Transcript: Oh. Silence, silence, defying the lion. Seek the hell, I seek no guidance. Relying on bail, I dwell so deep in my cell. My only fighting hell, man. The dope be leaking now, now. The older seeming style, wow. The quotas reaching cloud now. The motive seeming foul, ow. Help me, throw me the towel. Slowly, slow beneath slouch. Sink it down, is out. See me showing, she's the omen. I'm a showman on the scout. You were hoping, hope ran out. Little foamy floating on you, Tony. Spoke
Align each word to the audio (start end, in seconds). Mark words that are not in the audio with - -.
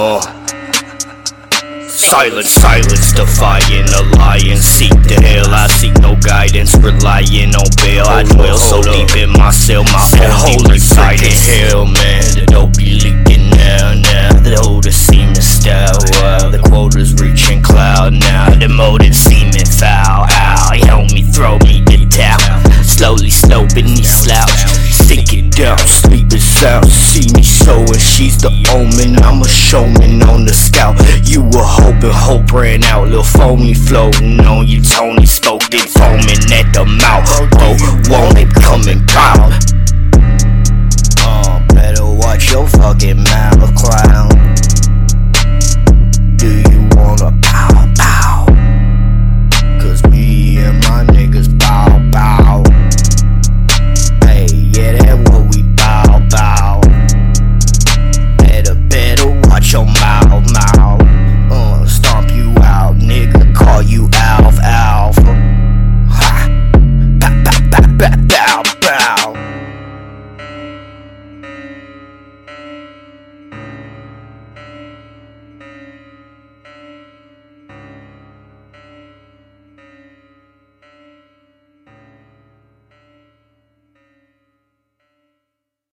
Oh. 0.00 0.20
Silence, 1.86 2.48
silence, 2.48 3.12
defying 3.12 3.84
the 3.92 4.08
lion. 4.16 4.56
Seek 4.56 4.96
the 5.04 5.20
hell, 5.20 5.52
I 5.52 5.66
seek 5.66 5.92
no 6.00 6.16
guidance. 6.16 6.74
Relying 6.76 7.52
on 7.54 7.68
bail, 7.76 8.06
I 8.06 8.22
dwell 8.24 8.56
so 8.56 8.80
deep 8.80 9.14
in 9.16 9.30
my 9.36 9.50
cell. 9.50 9.84
My 9.84 10.00
only 10.48 10.78
fighting 10.78 11.28
hell, 11.28 11.84
man. 11.84 12.24
The 12.32 12.46
dope 12.48 12.74
be 12.76 12.96
leaking 13.04 13.50
now, 13.50 13.92
now. 14.00 14.32
The 14.40 14.64
older 14.64 14.92
seeming 14.92 15.34
style, 15.36 16.00
wow. 16.24 16.48
The 16.48 16.64
quotas 16.70 17.12
reaching 17.20 17.60
cloud 17.60 18.14
now. 18.14 18.48
The 18.48 18.68
motive 18.68 19.14
seeming 19.14 19.68
foul, 19.68 20.24
ow. 20.24 20.72
Help 20.88 21.12
me, 21.12 21.20
throw 21.20 21.58
me 21.68 21.84
the 21.84 22.08
towel. 22.08 22.64
Slowly, 22.82 23.28
slow 23.28 23.66
beneath 23.74 24.08
slouch. 24.08 24.64
Sink 24.88 25.34
it 25.34 25.52
down, 25.52 25.78
is 25.80 26.07
out. 26.62 26.86
See 26.86 27.26
me 27.34 27.42
showing, 27.42 27.98
she's 27.98 28.38
the 28.38 28.50
omen. 28.70 29.16
I'm 29.24 29.42
a 29.42 29.48
showman 29.48 30.22
on 30.22 30.44
the 30.44 30.52
scout. 30.54 30.96
You 31.24 31.42
were 31.42 31.64
hoping, 31.64 32.10
hope 32.12 32.52
ran 32.52 32.84
out. 32.84 33.08
Little 33.08 33.24
foamy 33.24 33.74
floating 33.74 34.40
on 34.40 34.66
you, 34.66 34.82
Tony. 34.82 35.26
Spoke 35.26 35.47